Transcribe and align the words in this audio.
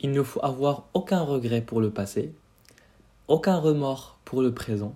Il 0.00 0.12
ne 0.12 0.22
faut 0.22 0.42
avoir 0.42 0.84
aucun 0.94 1.20
regret 1.20 1.60
pour 1.60 1.80
le 1.80 1.90
passé, 1.90 2.32
aucun 3.28 3.58
remords 3.58 4.18
pour 4.24 4.42
le 4.42 4.52
présent 4.54 4.94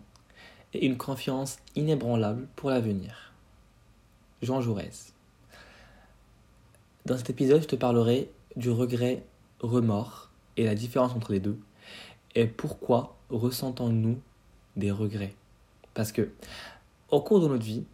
et 0.73 0.87
une 0.87 0.97
confiance 0.97 1.59
inébranlable 1.77 2.49
pour 2.57 2.71
l'avenir. 2.71 3.33
Jean 4.43 4.61
Jaurès. 4.61 5.13
Dans 7.05 7.17
cet 7.19 7.31
épisode, 7.31 7.63
je 7.63 7.69
te 7.69 7.77
parlerai 7.77 8.31
du 8.57 8.71
regret, 8.71 9.25
remords 9.61 10.31
et 10.57 10.65
la 10.65 10.75
différence 10.75 11.15
entre 11.15 11.33
les 11.33 11.41
deux 11.41 11.59
et 12.35 12.47
pourquoi 12.47 13.17
ressentons-nous 13.31 14.19
des 14.77 14.91
regrets. 14.91 15.35
Parce 15.93 16.13
que 16.13 16.31
au 17.11 17.21
cours 17.21 17.41
de 17.41 17.49
notre 17.49 17.65
vie, 17.65 17.85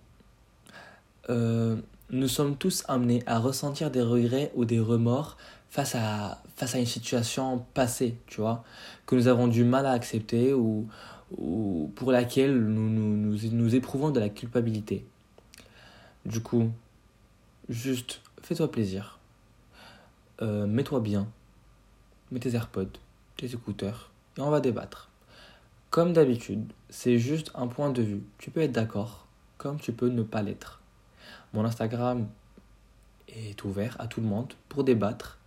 euh, 1.28 1.76
nous 2.10 2.28
sommes 2.28 2.56
tous 2.56 2.84
amenés 2.88 3.22
à 3.26 3.38
ressentir 3.38 3.90
des 3.90 4.02
regrets 4.02 4.50
ou 4.54 4.64
des 4.64 4.80
remords 4.80 5.36
face 5.68 5.94
à, 5.94 6.42
face 6.60 6.74
à 6.74 6.78
une 6.78 6.84
situation 6.84 7.64
passée, 7.72 8.18
tu 8.26 8.42
vois, 8.42 8.64
que 9.06 9.14
nous 9.14 9.28
avons 9.28 9.48
du 9.48 9.64
mal 9.64 9.86
à 9.86 9.92
accepter 9.92 10.52
ou, 10.52 10.86
ou 11.38 11.90
pour 11.96 12.12
laquelle 12.12 12.54
nous, 12.54 12.90
nous, 12.90 13.38
nous, 13.50 13.74
éprouvons 13.74 14.10
de 14.10 14.20
la 14.20 14.28
culpabilité. 14.28 15.06
Du 16.26 16.42
coup, 16.42 16.70
juste 17.70 18.20
fais-toi 18.42 18.70
plaisir. 18.70 19.18
Euh, 20.42 20.66
mets-toi 20.66 21.00
bien. 21.00 21.28
Mets 22.30 22.40
tes 22.40 22.54
AirPods, 22.54 22.92
tes 23.38 23.46
écouteurs, 23.54 24.10
et 24.36 24.42
on 24.42 24.50
va 24.50 24.60
débattre. 24.60 25.08
Comme 25.88 26.12
d'habitude, 26.12 26.70
c'est 26.90 27.18
juste 27.18 27.50
un 27.54 27.68
point 27.68 27.88
de 27.88 28.02
vue. 28.02 28.22
Tu 28.36 28.50
peux 28.50 28.60
être 28.60 28.72
d'accord, 28.72 29.26
comme 29.56 29.80
tu 29.80 29.92
peux 29.92 30.08
ne 30.08 30.22
pas 30.22 30.42
l'être. 30.42 30.82
Mon 31.54 31.64
Instagram 31.64 32.28
est 33.28 33.64
ouvert 33.64 33.96
à 33.98 34.06
tout 34.06 34.20
le 34.20 34.26
monde 34.26 34.52
pour 34.68 34.84
débattre. 34.84 35.39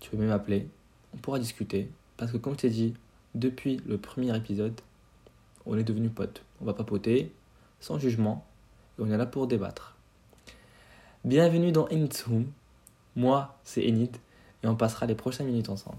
Tu 0.00 0.10
peux 0.10 0.16
même 0.16 0.28
m'appeler, 0.28 0.68
on 1.14 1.16
pourra 1.16 1.38
discuter. 1.38 1.90
Parce 2.16 2.32
que 2.32 2.36
comme 2.36 2.54
je 2.54 2.58
t'ai 2.60 2.70
dit, 2.70 2.94
depuis 3.34 3.80
le 3.86 3.98
premier 3.98 4.36
épisode, 4.36 4.80
on 5.66 5.76
est 5.76 5.84
devenus 5.84 6.10
potes. 6.14 6.42
On 6.60 6.64
va 6.64 6.72
papoter, 6.72 7.32
sans 7.80 7.98
jugement, 7.98 8.44
et 8.98 9.02
on 9.02 9.10
est 9.10 9.16
là 9.16 9.26
pour 9.26 9.46
débattre. 9.46 9.96
Bienvenue 11.24 11.72
dans 11.72 11.86
Enitsum. 11.88 12.46
Moi, 13.16 13.56
c'est 13.64 13.86
Enid, 13.86 14.16
et 14.62 14.66
on 14.66 14.76
passera 14.76 15.06
les 15.06 15.14
prochaines 15.14 15.46
minutes 15.46 15.68
ensemble. 15.68 15.98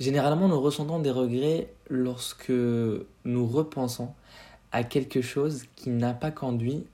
Généralement, 0.00 0.48
nous 0.48 0.58
ressentons 0.58 0.98
des 0.98 1.10
regrets 1.10 1.68
lorsque 1.90 2.50
nous 2.50 3.46
repensons 3.46 4.14
à 4.72 4.82
quelque 4.82 5.20
chose 5.20 5.64
qui 5.76 5.90
n'a 5.90 6.14
pas 6.14 6.30
conduit 6.30 6.86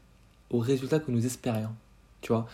au 0.51 0.59
résultat 0.59 0.99
que 0.99 1.13
nous 1.13 1.25
espérions. 1.25 1.73
Tu 2.21 2.33
vois, 2.33 2.47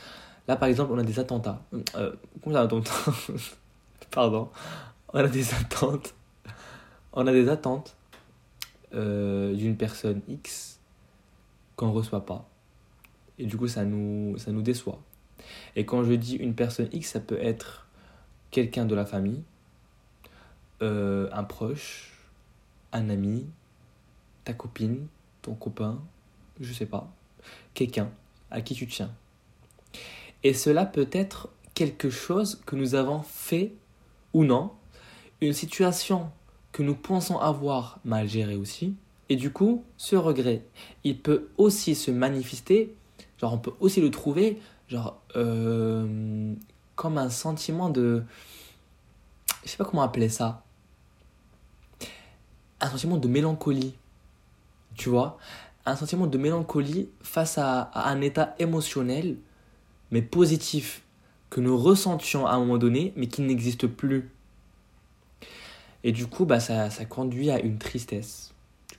là 0.47 0.56
par 0.56 0.69
exemple, 0.69 0.92
on 0.92 0.98
a 0.98 1.05
des 1.05 1.19
attentats. 1.19 1.62
Euh, 1.97 2.12
comment 2.44 2.69
Pardon. 4.11 4.50
On 5.14 5.19
a 5.20 5.28
des 5.28 5.55
attentes. 5.55 6.14
On 7.14 7.27
a 7.27 7.33
des 7.33 7.48
attentes 7.48 7.97
euh, 8.94 9.55
d'une 9.55 9.77
personne 9.77 10.20
X 10.28 10.78
qu'on 11.77 11.87
ne 11.87 11.92
reçoit 11.92 12.27
pas. 12.27 12.47
Et 13.39 13.47
du 13.47 13.56
coup, 13.56 13.69
ça 13.69 13.87
nous, 13.87 14.37
ça 14.37 14.53
nous 14.53 14.62
déçoit. 14.62 15.00
Et 15.77 15.87
quand 15.87 16.05
je 16.05 16.12
dis 16.12 16.37
une 16.37 16.55
personne 16.55 16.91
X, 16.92 17.12
ça 17.12 17.20
peut 17.20 17.39
être 17.41 17.87
quelqu'un 18.50 18.84
de 18.84 18.94
la 18.94 19.06
famille, 19.06 19.42
euh, 20.83 21.28
un 21.33 21.44
proche, 21.44 22.12
un 22.92 23.08
ami, 23.08 23.47
ta 24.44 24.52
copine, 24.52 25.06
ton 25.41 25.55
copain, 25.55 26.00
je 26.61 26.72
sais 26.72 26.86
pas, 26.86 27.11
quelqu'un 27.75 28.11
à 28.50 28.61
qui 28.61 28.75
tu 28.75 28.87
tiens. 28.87 29.10
Et 30.42 30.54
cela 30.54 30.84
peut 30.84 31.09
être 31.12 31.48
quelque 31.75 32.10
chose 32.10 32.60
que 32.66 32.76
nous 32.76 32.94
avons 32.94 33.22
fait 33.22 33.72
ou 34.34 34.44
non, 34.44 34.72
une 35.41 35.53
situation 35.53 36.31
que 36.72 36.82
nous 36.82 36.94
pensons 36.94 37.38
avoir 37.38 37.98
mal 38.04 38.28
gérée 38.28 38.56
aussi, 38.56 38.94
et 39.28 39.37
du 39.37 39.50
coup, 39.50 39.84
ce 39.97 40.16
regret, 40.16 40.62
il 41.04 41.19
peut 41.19 41.48
aussi 41.56 41.94
se 41.94 42.10
manifester, 42.10 42.94
genre 43.41 43.54
on 43.54 43.59
peut 43.59 43.72
aussi 43.81 44.00
le 44.00 44.10
trouver, 44.10 44.60
genre 44.88 45.21
euh, 45.37 46.54
comme 46.97 47.19
un 47.19 47.31
sentiment 47.31 47.88
de, 47.88 48.25
je 49.65 49.71
sais 49.71 49.76
pas 49.76 49.84
comment 49.84 50.03
appeler 50.03 50.28
ça, 50.28 50.62
un 52.82 52.91
sentiment 52.91 53.16
de 53.16 53.28
mélancolie. 53.28 53.94
Tu 54.94 55.09
vois 55.09 55.38
Un 55.87 55.97
sentiment 55.97 56.26
de 56.26 56.37
mélancolie 56.37 57.09
face 57.22 57.56
à, 57.56 57.91
un 57.94 58.20
état 58.20 58.54
émotionnel, 58.59 59.37
mais 60.10 60.20
positif, 60.22 61.03
que 61.48 61.60
nous 61.60 61.78
ressentions 61.78 62.47
à 62.47 62.53
un 62.53 62.59
moment 62.59 62.78
donné, 62.78 63.12
mais 63.16 63.28
qui 63.28 63.42
n'existe 63.42 63.87
plus. 63.87 64.31
Et 66.04 66.12
du 66.12 66.26
coup, 66.26 66.44
bah, 66.44 66.60
ça, 66.60 66.91
ça 66.91 67.04
conduit 67.04 67.50
à 67.50 67.60
une 67.60 67.78
tristesse. 67.78 68.53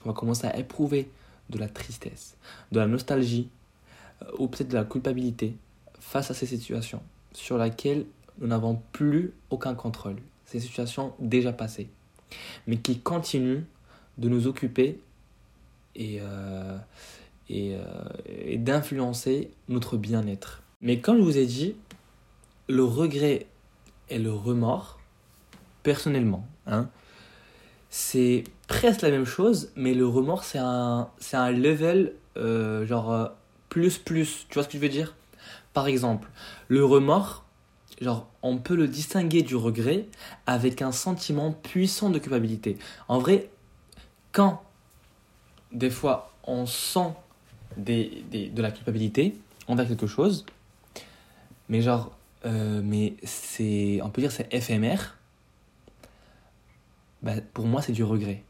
On 0.04 0.08
va 0.08 0.14
commencer 0.14 0.46
à 0.46 0.56
éprouver 0.56 1.10
de 1.50 1.58
la 1.58 1.68
tristesse, 1.68 2.36
de 2.72 2.80
la 2.80 2.86
nostalgie, 2.86 3.48
euh, 4.22 4.30
ou 4.38 4.48
peut-être 4.48 4.68
de 4.68 4.74
la 4.74 4.84
culpabilité 4.84 5.56
face 6.00 6.30
à 6.30 6.34
ces 6.34 6.46
situations 6.46 7.02
sur 7.32 7.58
lesquelles 7.58 8.06
nous 8.38 8.46
n'avons 8.46 8.80
plus 8.92 9.32
aucun 9.50 9.74
contrôle. 9.74 10.16
Ces 10.46 10.60
situations 10.60 11.14
déjà 11.18 11.52
passées, 11.52 11.88
mais 12.66 12.78
qui 12.78 13.00
continuent 13.00 13.64
de 14.18 14.28
nous 14.28 14.46
occuper 14.46 15.00
et, 15.94 16.18
euh, 16.20 16.76
euh, 17.50 18.04
et 18.26 18.58
d'influencer 18.58 19.50
notre 19.68 19.96
bien-être. 19.96 20.62
Mais 20.80 20.98
comme 21.00 21.18
je 21.18 21.22
vous 21.22 21.38
ai 21.38 21.46
dit, 21.46 21.74
le 22.68 22.84
regret 22.84 23.46
et 24.10 24.18
le 24.18 24.32
remords, 24.32 24.98
personnellement, 25.82 26.46
hein, 26.66 26.88
c'est 27.90 28.44
presque 28.66 29.02
la 29.02 29.10
même 29.10 29.24
chose, 29.24 29.70
mais 29.76 29.94
le 29.94 30.06
remords, 30.06 30.44
c'est 30.44 30.58
un, 30.58 31.08
c'est 31.18 31.36
un 31.36 31.50
level 31.50 32.14
euh, 32.36 32.84
genre 32.86 33.30
plus 33.68 33.98
plus. 33.98 34.46
Tu 34.48 34.54
vois 34.54 34.62
ce 34.64 34.68
que 34.68 34.74
je 34.74 34.82
veux 34.82 34.88
dire? 34.88 35.14
Par 35.72 35.86
exemple, 35.86 36.28
le 36.68 36.84
remords, 36.84 37.44
genre, 38.00 38.28
on 38.42 38.58
peut 38.58 38.76
le 38.76 38.88
distinguer 38.88 39.42
du 39.42 39.56
regret 39.56 40.06
avec 40.46 40.82
un 40.82 40.92
sentiment 40.92 41.52
puissant 41.52 42.10
de 42.10 42.18
culpabilité. 42.18 42.78
En 43.08 43.18
vrai, 43.18 43.50
quand 44.34 44.62
des 45.72 45.88
fois 45.88 46.34
on 46.42 46.66
sent 46.66 47.14
de 47.78 48.60
la 48.60 48.70
culpabilité 48.70 49.38
envers 49.68 49.88
quelque 49.88 50.06
chose, 50.06 50.44
mais 51.70 51.80
genre, 51.80 52.12
euh, 52.44 52.82
mais 52.84 53.14
c'est, 53.22 54.00
on 54.02 54.10
peut 54.10 54.20
dire 54.20 54.32
c'est 54.32 54.52
éphémère, 54.52 55.16
bah, 57.22 57.36
pour 57.54 57.64
moi 57.64 57.80
c'est 57.80 57.92
du 57.92 58.04
regret. 58.04 58.42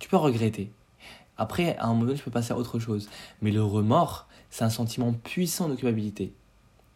Tu 0.00 0.08
peux 0.08 0.16
regretter. 0.16 0.72
Après, 1.36 1.76
à 1.76 1.84
un 1.84 1.88
moment 1.88 2.06
donné, 2.06 2.18
tu 2.18 2.24
peux 2.24 2.30
passer 2.30 2.52
à 2.52 2.56
autre 2.56 2.78
chose. 2.78 3.08
Mais 3.40 3.52
le 3.52 3.62
remords, 3.62 4.26
c'est 4.50 4.64
un 4.64 4.70
sentiment 4.70 5.12
puissant 5.12 5.68
de 5.68 5.76
culpabilité. 5.76 6.32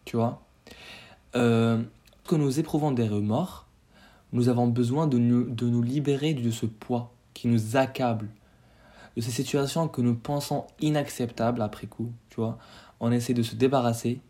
Tu 0.03 0.17
vois? 0.17 0.41
Euh, 1.35 1.81
Que 2.27 2.35
nous 2.35 2.59
éprouvons 2.59 2.91
des 2.91 3.07
remords, 3.07 3.65
nous 4.33 4.49
avons 4.49 4.67
besoin 4.67 5.07
de 5.07 5.17
nous, 5.17 5.49
de 5.49 5.67
nous 5.67 5.81
libérer 5.81 6.33
de 6.33 6.51
ce 6.51 6.65
poids 6.65 7.13
qui 7.37 7.47
nous 7.47 7.77
accablent, 7.77 8.31
de 9.15 9.21
ces 9.21 9.29
situations 9.29 9.87
que 9.87 10.01
nous 10.01 10.15
pensons 10.15 10.65
inacceptables 10.81 11.61
après 11.61 11.85
coup, 11.85 12.11
tu 12.29 12.37
vois. 12.37 12.57
On 12.99 13.11
essaie 13.11 13.35
de 13.35 13.43
se 13.43 13.55
débarrasser 13.55 14.21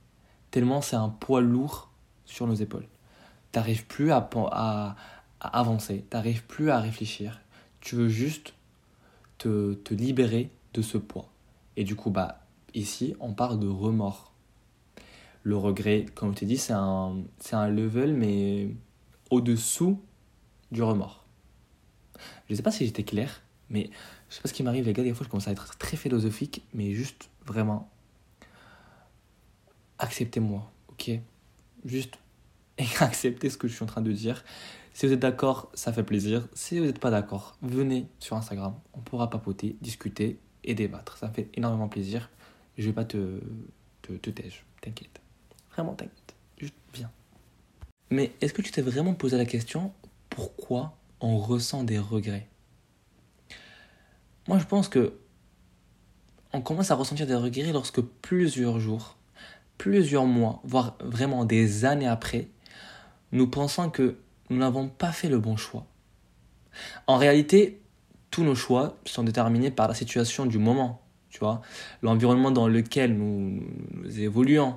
tellement 0.52 0.82
c'est 0.82 0.98
un 0.98 1.08
poids 1.08 1.40
lourd 1.40 1.90
sur 2.26 2.48
nos 2.48 2.54
épaules. 2.54 2.86
T'arrives 3.54 3.86
plus 3.86 4.12
à, 4.12 4.30
à, 4.52 4.96
avancer, 5.40 6.06
t'arrives 6.10 6.44
plus 6.48 6.70
à 6.70 6.82
réfléchir. 6.82 7.40
Tu 7.80 7.96
veux 7.96 8.10
juste 8.10 8.54
te, 9.38 9.74
te 9.74 9.94
libérer 9.94 10.52
de 10.74 10.82
ce 10.82 10.98
poids. 10.98 11.30
Et 11.78 11.86
du 11.86 11.96
coup, 11.96 12.10
bah, 12.10 12.42
ici, 12.74 13.16
on 13.22 13.32
parle 13.32 13.58
de 13.58 13.70
remords. 13.70 14.34
Le 15.44 15.56
regret, 15.56 16.06
comme 16.14 16.34
je 16.34 16.40
t'ai 16.40 16.46
dit, 16.46 16.58
c'est 16.58 16.74
un, 16.74 17.24
c'est 17.40 17.56
un 17.56 17.70
level, 17.70 18.14
mais 18.14 18.76
au-dessous 19.30 20.02
du 20.74 20.84
remords. 20.84 21.27
Je 22.50 22.56
sais 22.56 22.64
pas 22.64 22.72
si 22.72 22.86
j'étais 22.86 23.04
clair, 23.04 23.42
mais 23.70 23.90
je 24.30 24.36
sais 24.36 24.42
pas 24.42 24.50
ce 24.50 24.54
qui 24.54 24.64
m'arrive, 24.64 24.86
les 24.86 24.94
gars. 24.94 25.04
Des 25.04 25.14
fois, 25.14 25.26
je 25.26 25.30
commence 25.30 25.48
à 25.48 25.52
être 25.52 25.78
très 25.78 25.98
philosophique, 25.98 26.64
mais 26.74 26.94
juste 26.94 27.30
vraiment. 27.46 27.90
Acceptez-moi, 30.00 30.72
ok? 30.90 31.12
Juste 31.86 32.20
acceptez 33.00 33.50
ce 33.50 33.58
que 33.58 33.68
je 33.68 33.74
suis 33.74 33.84
en 33.84 33.88
train 33.88 34.02
de 34.02 34.12
dire. 34.12 34.44
Si 34.94 35.06
vous 35.06 35.14
êtes 35.14 35.20
d'accord, 35.20 35.70
ça 35.74 35.94
fait 35.94 36.04
plaisir. 36.04 36.48
Si 36.54 36.80
vous 36.80 36.86
n'êtes 36.86 37.00
pas 37.00 37.12
d'accord, 37.12 37.56
venez 37.62 38.08
sur 38.20 38.36
Instagram. 38.36 38.76
On 38.94 39.00
pourra 39.00 39.30
papoter, 39.30 39.76
discuter 39.82 40.40
et 40.64 40.74
débattre. 40.74 41.18
Ça 41.18 41.28
me 41.28 41.34
fait 41.34 41.50
énormément 41.54 41.88
plaisir. 41.88 42.30
Je 42.78 42.86
vais 42.88 42.94
pas 42.94 43.06
te, 43.06 43.40
te, 44.02 44.14
te 44.14 44.30
T'inquiète. 44.82 45.22
Vraiment, 45.72 45.94
t'inquiète. 45.94 46.36
Juste 46.58 46.76
viens. 46.94 47.12
Mais 48.10 48.32
est-ce 48.42 48.54
que 48.54 48.62
tu 48.62 48.72
t'es 48.72 48.82
vraiment 48.82 49.14
posé 49.14 49.38
la 49.38 49.46
question 49.46 49.94
pourquoi 50.30 50.98
on 51.20 51.38
ressent 51.38 51.84
des 51.84 52.00
regrets. 52.00 52.48
Moi, 54.48 54.60
je 54.60 54.66
pense 54.66 54.88
que 54.88 55.14
on 56.54 56.62
commence 56.62 56.92
à 56.92 56.96
ressentir 56.96 57.28
des 57.28 57.36
regrets 57.36 57.74
lorsque 57.74 58.02
plusieurs 58.02 58.80
jours, 58.80 59.18
plusieurs 59.78 60.26
mois, 60.26 60.62
voire 60.64 60.98
vraiment 61.02 61.46
des 61.46 61.86
années 61.86 62.08
après, 62.08 62.48
nous 63.32 63.48
pensons 63.48 63.90
que 63.90 64.18
nous 64.50 64.58
n'avons 64.58 64.88
pas 64.88 65.12
fait 65.12 65.30
le 65.30 65.40
bon 65.40 65.58
choix. 65.58 65.86
En 67.08 67.18
réalité, 67.18 67.82
tous 68.32 68.44
nos 68.44 68.56
choix 68.56 68.98
sont 69.06 69.24
déterminés 69.24 69.72
par 69.72 69.88
la 69.88 69.94
situation 69.94 70.46
du 70.46 70.58
moment, 70.58 71.02
tu 71.30 71.40
vois, 71.40 71.62
l'environnement 72.02 72.52
dans 72.52 72.68
lequel 72.68 73.16
nous, 73.16 73.62
évoluons, 74.18 74.76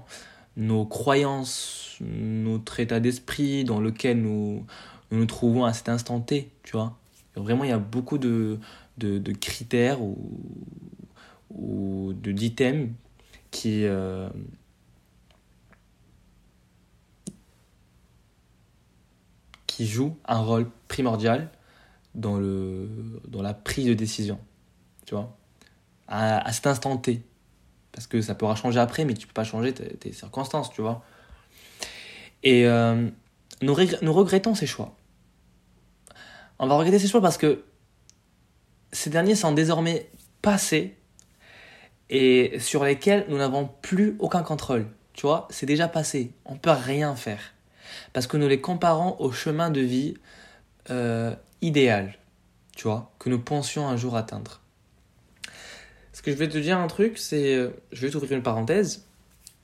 nos 0.56 0.84
croyances, 0.84 1.96
notre 2.00 2.80
état 2.80 3.00
d'esprit 3.00 3.64
dans 3.64 3.80
lequel 3.80 4.20
nous, 4.20 4.66
nous, 5.10 5.26
trouvons 5.26 5.64
à 5.64 5.72
cet 5.72 5.88
instant 5.88 6.20
T, 6.20 6.50
tu 6.62 6.72
vois. 6.72 6.96
Vraiment, 7.36 7.64
il 7.64 7.70
y 7.70 7.72
a 7.72 7.78
beaucoup 7.78 8.18
de, 8.18 8.58
de, 8.98 9.32
critères 9.32 10.02
ou, 10.02 10.16
ou 11.50 12.12
d'items 12.12 12.90
qui, 13.50 13.84
euh, 13.84 14.28
qui 19.66 19.86
jouent 19.86 20.16
un 20.26 20.40
rôle 20.40 20.68
primordial 20.88 21.50
dans, 22.14 22.38
le, 22.38 22.88
dans 23.28 23.42
la 23.42 23.54
prise 23.54 23.86
de 23.86 23.94
décision. 23.94 24.38
Tu 25.06 25.14
vois 25.14 25.36
à, 26.10 26.52
cet 26.52 26.66
instant 26.66 26.96
T. 26.96 27.22
Parce 27.92 28.06
que 28.06 28.20
ça 28.20 28.34
pourra 28.34 28.54
changer 28.56 28.80
après, 28.80 29.04
mais 29.04 29.14
tu 29.14 29.26
peux 29.26 29.32
pas 29.32 29.44
changer 29.44 29.72
tes, 29.72 30.12
circonstances, 30.12 30.70
tu 30.70 30.82
vois. 30.82 31.04
Et 32.42 32.66
euh, 32.66 33.08
nous, 33.62 33.76
nous 34.02 34.12
regrettons 34.12 34.54
ces 34.54 34.66
choix. 34.66 34.94
On 36.62 36.66
va 36.66 36.76
regretter 36.76 36.98
ces 36.98 37.08
choix 37.08 37.22
parce 37.22 37.38
que 37.38 37.64
ces 38.92 39.08
derniers 39.08 39.34
sont 39.34 39.52
désormais 39.52 40.10
passés 40.42 40.94
et 42.10 42.58
sur 42.60 42.84
lesquels 42.84 43.24
nous 43.30 43.38
n'avons 43.38 43.70
plus 43.80 44.14
aucun 44.18 44.42
contrôle. 44.42 44.86
Tu 45.14 45.22
vois, 45.22 45.48
c'est 45.48 45.64
déjà 45.64 45.88
passé. 45.88 46.32
On 46.44 46.56
peut 46.56 46.70
rien 46.70 47.16
faire. 47.16 47.40
Parce 48.12 48.26
que 48.26 48.36
nous 48.36 48.46
les 48.46 48.60
comparons 48.60 49.16
au 49.20 49.32
chemin 49.32 49.70
de 49.70 49.80
vie 49.80 50.18
euh, 50.90 51.34
idéal, 51.62 52.18
tu 52.76 52.82
vois, 52.84 53.10
que 53.18 53.30
nous 53.30 53.40
pensions 53.40 53.88
un 53.88 53.96
jour 53.96 54.14
atteindre. 54.14 54.60
Ce 56.12 56.20
que 56.20 56.30
je 56.30 56.36
vais 56.36 56.48
te 56.48 56.58
dire 56.58 56.76
un 56.76 56.88
truc, 56.88 57.16
c'est, 57.16 57.54
euh, 57.54 57.70
je 57.90 58.02
vais 58.02 58.10
t'ouvrir 58.10 58.32
une 58.32 58.42
parenthèse, 58.42 59.06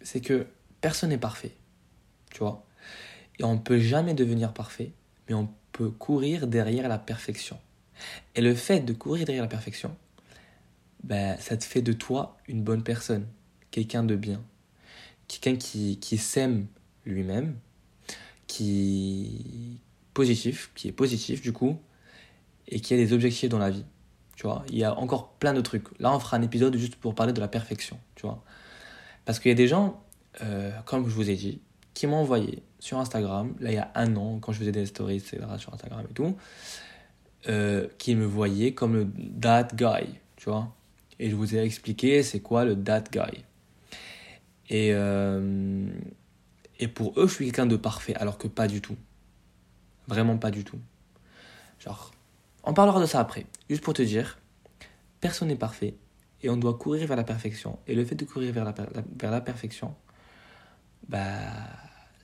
c'est 0.01 0.23
que 0.23 0.47
personne 0.81 1.11
n'est 1.11 1.19
parfait, 1.19 1.53
tu 2.31 2.39
vois. 2.39 2.65
Et 3.39 3.45
on 3.45 3.53
ne 3.53 3.61
peut 3.61 3.79
jamais 3.79 4.15
devenir 4.15 4.55
parfait, 4.55 4.93
mais 5.29 5.35
on 5.35 5.49
peut 5.73 5.91
courir 5.91 6.47
derrière 6.47 6.89
la 6.89 6.99
perfection. 6.99 7.59
Et 8.35 8.41
le 8.41 8.55
fait 8.55 8.81
de 8.81 8.93
courir 8.93 9.27
derrière 9.27 9.45
la 9.45 9.49
perfection, 9.49 9.97
ben, 11.03 11.37
ça 11.39 11.57
te 11.57 11.65
fait 11.65 11.83
de 11.83 11.93
toi 11.93 12.37
une 12.49 12.63
bonne 12.63 12.83
personne, 12.83 13.27
quelqu'un 13.71 14.03
de 14.03 14.17
bien, 14.17 14.43
quelqu'un 15.29 15.57
qui, 15.57 15.99
qui 15.99 16.19
s'aime 16.19 16.67
lui-même, 17.05 17.57
qui 18.47 19.81
positif, 20.15 20.71
qui 20.75 20.89
est 20.89 20.93
positif 20.93 21.43
du 21.43 21.53
coup, 21.53 21.79
et 22.69 22.81
qui 22.81 22.95
a 22.95 22.97
des 22.97 23.13
objectifs 23.13 23.49
dans 23.49 23.59
la 23.59 23.71
vie. 23.71 23.85
Tu 24.35 24.43
vois, 24.45 24.65
il 24.71 24.79
y 24.79 24.85
a 24.85 24.95
encore 24.99 25.31
plein 25.35 25.55
de 25.55 25.61
trucs. 25.61 25.99
Là, 25.99 26.15
on 26.15 26.19
fera 26.19 26.37
un 26.37 26.43
épisode 26.43 26.77
juste 26.77 26.97
pour 26.97 27.15
parler 27.15 27.33
de 27.33 27.41
la 27.41 27.49
perfection, 27.49 27.99
tu 28.15 28.23
vois. 28.23 28.43
Parce 29.25 29.39
qu'il 29.39 29.51
y 29.51 29.53
a 29.53 29.57
des 29.57 29.69
gens, 29.69 30.03
euh, 30.43 30.71
comme 30.85 31.09
je 31.09 31.15
vous 31.15 31.31
ai 31.31 31.37
dit, 31.37 31.61
qui 31.95 32.07
m'ont 32.07 32.17
envoyé 32.17 32.63
sur 32.87 32.99
Instagram, 32.99 33.53
là, 33.59 33.73
il 33.73 33.75
y 33.75 33.79
a 33.79 33.91
un 33.97 34.15
an, 34.15 34.39
quand 34.41 34.53
je 34.53 34.61
faisais 34.61 34.71
des 34.71 34.87
stories, 34.87 35.17
etc., 35.17 35.43
sur 35.59 35.75
Instagram 35.75 36.07
et 36.09 36.15
tout, 36.15 36.37
euh, 37.49 37.89
qui 37.99 38.15
me 38.15 38.25
voyaient 38.25 38.75
comme 38.75 38.95
le 38.95 39.09
that 39.41 39.69
guy, 39.75 40.15
tu 40.37 40.49
vois. 40.49 40.73
Et 41.19 41.29
je 41.29 41.35
vous 41.35 41.57
ai 41.57 41.59
expliqué 41.65 42.23
c'est 42.23 42.39
quoi 42.39 42.65
le 42.65 42.81
that 42.81 43.05
guy. 43.11 43.45
Et, 44.69 44.91
euh, 44.93 45.89
et 46.79 46.87
pour 46.87 47.19
eux, 47.19 47.27
je 47.27 47.35
suis 47.35 47.45
quelqu'un 47.47 47.67
de 47.67 47.77
parfait, 47.77 48.15
alors 48.15 48.39
que 48.39 48.47
pas 48.47 48.69
du 48.69 48.81
tout. 48.81 48.97
Vraiment 50.07 50.39
pas 50.39 50.53
du 50.53 50.63
tout. 50.63 50.79
Genre, 51.81 52.13
on 52.63 52.73
parlera 52.73 53.01
de 53.01 53.07
ça 53.07 53.19
après. 53.19 53.47
Juste 53.69 53.83
pour 53.83 53.95
te 53.95 54.03
dire, 54.03 54.39
personne 55.21 55.49
n'est 55.49 55.57
parfait 55.57 55.97
et 56.41 56.51
on 56.51 56.57
doit 56.57 56.75
courir 56.75 57.09
vers 57.09 57.17
la 57.17 57.25
perfection. 57.25 57.81
Et 57.89 57.97
le 57.97 58.05
fait 58.05 58.15
de 58.15 58.25
courir 58.25 58.53
vers 58.53 58.65
la, 58.65 58.75
vers 59.19 59.33
la 59.33 59.41
perfection, 59.41 59.93
bah, 61.09 61.27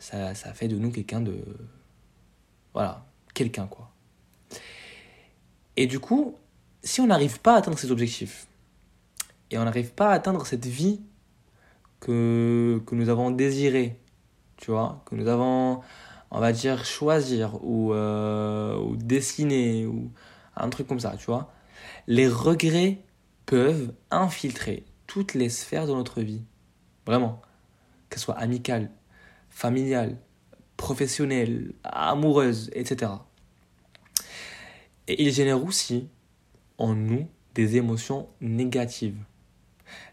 ça, 0.02 0.34
ça 0.34 0.52
fait 0.52 0.66
de 0.66 0.76
nous 0.76 0.90
quelqu'un 0.90 1.20
de. 1.20 1.44
Voilà, 2.74 3.06
quelqu'un 3.34 3.68
quoi. 3.68 3.90
Et 5.76 5.86
du 5.86 6.00
coup, 6.00 6.36
si 6.82 7.00
on 7.00 7.06
n'arrive 7.06 7.40
pas 7.40 7.54
à 7.54 7.58
atteindre 7.58 7.78
ces 7.78 7.92
objectifs, 7.92 8.48
et 9.50 9.58
on 9.58 9.64
n'arrive 9.64 9.92
pas 9.92 10.10
à 10.10 10.14
atteindre 10.14 10.44
cette 10.44 10.66
vie 10.66 11.00
que, 12.00 12.82
que 12.84 12.94
nous 12.96 13.10
avons 13.10 13.30
désirée, 13.30 14.00
tu 14.56 14.72
vois, 14.72 15.02
que 15.06 15.14
nous 15.14 15.28
avons, 15.28 15.82
on 16.32 16.40
va 16.40 16.52
dire, 16.52 16.84
choisir 16.84 17.64
ou, 17.64 17.92
euh, 17.94 18.76
ou 18.78 18.96
dessiner, 18.96 19.86
ou 19.86 20.10
un 20.56 20.68
truc 20.68 20.88
comme 20.88 21.00
ça, 21.00 21.14
tu 21.16 21.26
vois. 21.26 21.52
Les 22.08 22.26
regrets 22.26 22.98
peuvent 23.46 23.92
infiltrer 24.10 24.84
toutes 25.06 25.34
les 25.34 25.48
sphères 25.48 25.86
de 25.86 25.92
notre 25.92 26.22
vie. 26.22 26.42
Vraiment. 27.06 27.40
Qu'elles 28.10 28.20
soient 28.20 28.38
amicales, 28.38 28.90
familiales, 29.52 30.16
professionnelles, 30.76 31.72
amoureuses, 31.84 32.70
etc. 32.74 33.12
Et 35.06 35.22
ils 35.22 35.32
génèrent 35.32 35.64
aussi 35.64 36.08
en 36.78 36.94
nous 36.94 37.28
des 37.54 37.76
émotions 37.76 38.28
négatives. 38.40 39.18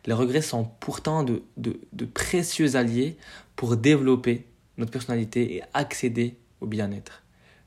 Les 0.06 0.14
regrets 0.14 0.42
sont 0.42 0.66
pourtant 0.66 1.24
de, 1.24 1.42
de, 1.58 2.06
précieux 2.06 2.76
alliés 2.76 3.18
pour 3.56 3.78
développer 3.78 4.46
notre 4.78 4.92
personnalité 4.92 5.56
et 5.56 5.64
accéder 5.74 6.38
au 6.60 6.68
bien-être. 6.68 7.24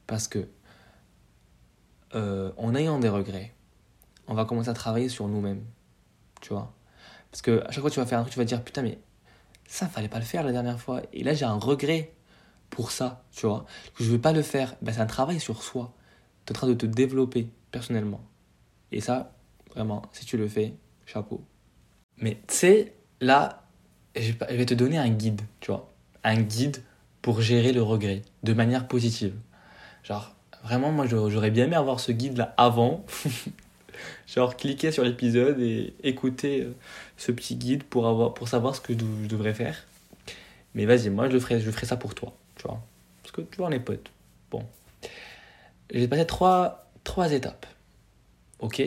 Parce 0.07 0.29
que 0.29 0.47
euh, 2.15 2.53
en 2.59 2.75
ayant 2.75 2.99
des 2.99 3.09
regrets, 3.09 3.55
on 4.29 4.35
va 4.35 4.45
commencer 4.45 4.69
à 4.69 4.75
travailler 4.75 5.09
sur 5.09 5.27
nous-mêmes. 5.27 5.65
Tu 6.43 6.51
vois? 6.51 6.75
Parce 7.31 7.41
que 7.41 7.63
à 7.65 7.71
chaque 7.71 7.81
fois 7.81 7.89
que 7.89 7.95
tu 7.95 8.01
vas 8.01 8.07
faire 8.07 8.19
un 8.19 8.23
truc, 8.23 8.35
tu 8.35 8.39
vas 8.39 8.45
dire 8.45 8.63
putain, 8.63 8.83
mais 8.83 8.99
ça, 9.73 9.89
fallait 9.89 10.09
pas 10.09 10.19
le 10.19 10.25
faire 10.25 10.45
la 10.45 10.53
dernière 10.53 10.81
fois. 10.81 11.03
Et 11.13 11.23
là, 11.23 11.35
j'ai 11.35 11.45
un 11.45 11.59
regret 11.59 12.13
pour 12.71 12.91
ça, 12.91 13.25
tu 13.33 13.47
vois. 13.47 13.65
Que 13.95 14.05
je 14.05 14.11
veux 14.11 14.21
pas 14.21 14.33
le 14.33 14.43
faire. 14.43 14.75
Ben, 14.83 14.93
c'est 14.93 15.01
un 15.01 15.07
travail 15.07 15.41
sur 15.41 15.63
soi. 15.63 15.93
Tu 16.45 16.53
es 16.53 16.57
en 16.57 16.59
train 16.59 16.69
de 16.69 16.75
te 16.75 16.87
développer 16.87 17.49
personnellement. 17.71 18.21
Et 18.91 19.01
ça, 19.01 19.33
vraiment, 19.75 20.03
si 20.13 20.25
tu 20.25 20.37
le 20.37 20.49
fais, 20.49 20.75
chapeau. 21.07 21.43
Mais 22.19 22.39
tu 22.47 22.55
sais, 22.55 22.95
là, 23.21 23.63
je 24.15 24.33
vais 24.33 24.67
te 24.67 24.75
donner 24.75 24.99
un 24.99 25.09
guide, 25.09 25.43
tu 25.61 25.71
vois. 25.71 25.93
Un 26.25 26.41
guide 26.41 26.83
pour 27.23 27.41
gérer 27.41 27.73
le 27.73 27.83
regret 27.83 28.23
de 28.43 28.53
manière 28.53 28.87
positive. 28.89 29.35
Genre, 30.03 30.35
Vraiment, 30.63 30.93
moi, 30.93 31.07
j'aurais 31.07 31.51
bien 31.51 31.65
aimé 31.65 31.77
avoir 31.77 31.99
ce 31.99 32.13
guide-là 32.13 32.55
avant. 32.57 33.05
Genre, 34.27 34.57
cliquer 34.57 34.93
sur 34.93 35.05
l'épisode 35.05 35.61
et 35.61 35.95
écouter 36.03 36.63
euh, 36.63 36.75
ce 37.17 37.33
petit 37.33 37.57
guide 37.57 37.85
pour, 37.85 38.07
avoir, 38.07 38.35
pour 38.35 38.49
savoir 38.49 38.75
ce 38.75 38.81
que 38.81 38.93
je 38.93 39.29
devrais 39.29 39.55
faire. 39.55 39.85
Mais 40.75 40.87
vas-y, 40.87 41.11
moi, 41.11 41.29
je, 41.29 41.39
ferai, 41.39 41.61
je 41.61 41.71
ferai 41.71 41.87
ça 41.87 41.97
pour 41.97 42.15
toi, 42.15 42.33
tu 42.57 42.63
vois. 42.63 42.83
Parce 43.23 43.33
que 43.33 43.43
tu 43.43 43.59
vois, 43.59 43.69
on 43.69 43.73
est 43.73 43.81
potes. 43.81 44.11
Bon. 44.51 44.67
J'ai 45.93 46.09
passé 46.09 46.27
trois, 46.27 46.91
trois 47.05 47.33
étapes. 47.33 47.67
Ok? 48.61 48.83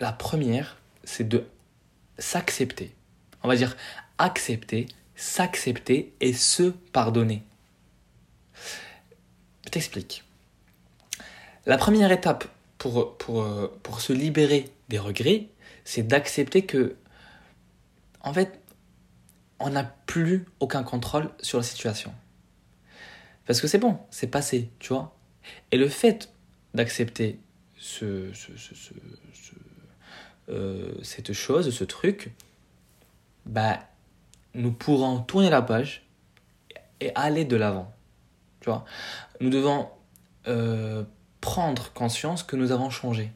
La 0.00 0.12
première, 0.12 0.76
c'est 1.04 1.28
de 1.28 1.44
s'accepter. 2.18 2.92
On 3.42 3.48
va 3.48 3.56
dire 3.56 3.76
accepter, 4.18 4.86
s'accepter 5.14 6.12
et 6.20 6.32
se 6.32 6.70
pardonner. 6.92 7.42
Je 9.64 9.70
t'explique. 9.70 10.24
La 11.66 11.76
première 11.76 12.10
étape 12.10 12.44
pour, 12.80 13.18
pour, 13.18 13.42
euh, 13.42 13.68
pour 13.82 14.00
se 14.00 14.14
libérer 14.14 14.70
des 14.88 14.98
regrets, 14.98 15.48
c'est 15.84 16.02
d'accepter 16.02 16.64
que, 16.64 16.96
en 18.22 18.32
fait, 18.32 18.58
on 19.58 19.68
n'a 19.68 19.84
plus 19.84 20.46
aucun 20.60 20.82
contrôle 20.82 21.30
sur 21.40 21.58
la 21.58 21.62
situation. 21.62 22.12
Parce 23.44 23.60
que 23.60 23.68
c'est 23.68 23.78
bon, 23.78 23.98
c'est 24.10 24.28
passé, 24.28 24.70
tu 24.78 24.94
vois. 24.94 25.14
Et 25.72 25.76
le 25.76 25.88
fait 25.90 26.32
d'accepter 26.72 27.38
ce, 27.76 28.32
ce, 28.32 28.56
ce, 28.56 28.94
euh, 30.48 30.94
cette 31.02 31.34
chose, 31.34 31.74
ce 31.76 31.84
truc, 31.84 32.32
bah, 33.44 33.78
nous 34.54 34.72
pourrons 34.72 35.20
tourner 35.20 35.50
la 35.50 35.60
page 35.60 36.06
et 37.00 37.12
aller 37.14 37.44
de 37.44 37.56
l'avant. 37.56 37.94
Tu 38.60 38.70
vois, 38.70 38.86
nous 39.40 39.50
devons 39.50 39.90
euh, 40.48 41.04
prendre 41.40 41.92
conscience 41.92 42.42
que 42.42 42.56
nous 42.56 42.72
avons 42.72 42.90
changé. 42.90 43.32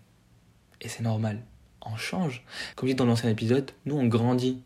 Et 0.80 0.88
c'est 0.88 1.02
normal. 1.02 1.42
On 1.84 1.96
change. 1.96 2.44
Comme 2.76 2.88
dit 2.88 2.94
dans 2.94 3.06
l'ancien 3.06 3.30
épisode, 3.30 3.70
nous 3.87 3.96
on 3.96 4.06
grandit. 4.06 4.62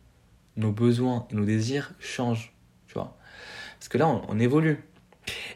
Nos 0.56 0.72
besoins 0.72 1.26
et 1.30 1.34
nos 1.34 1.44
désirs 1.44 1.92
changent. 2.00 2.52
Tu 2.88 2.94
vois 2.94 3.16
Parce 3.78 3.88
que 3.88 3.98
là, 3.98 4.08
on, 4.08 4.38
évolue. 4.40 4.84